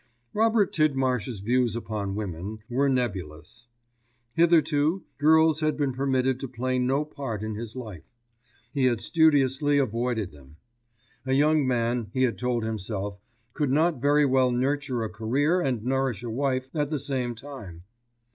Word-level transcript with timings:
Robert 0.33 0.73
Tidmarsh's 0.73 1.41
views 1.41 1.75
upon 1.75 2.15
women 2.15 2.57
were 2.67 2.89
nebulous. 2.89 3.67
Hitherto 4.33 5.03
girls 5.19 5.59
had 5.59 5.77
been 5.77 5.93
permitted 5.93 6.39
to 6.39 6.47
play 6.47 6.79
no 6.79 7.05
part 7.05 7.43
in 7.43 7.53
his 7.53 7.75
life. 7.75 8.09
He 8.73 8.85
had 8.85 8.99
studiously 8.99 9.77
avoided 9.77 10.31
them. 10.31 10.55
A 11.27 11.33
young 11.33 11.67
man, 11.67 12.09
he 12.13 12.23
had 12.23 12.39
told 12.39 12.63
himself, 12.63 13.19
could 13.53 13.71
not 13.71 14.01
very 14.01 14.25
well 14.25 14.49
nurture 14.49 15.03
a 15.03 15.07
career 15.09 15.61
and 15.61 15.83
nourish 15.83 16.23
a 16.23 16.31
wife 16.31 16.67
at 16.73 16.89
the 16.89 16.97
same 16.97 17.35
time. 17.35 17.83